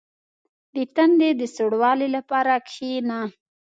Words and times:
•د 0.75 0.77
تندي 0.95 1.29
د 1.39 1.41
سوړوالي 1.55 2.07
لپاره 2.17 2.53
کښېنه. 2.67 3.19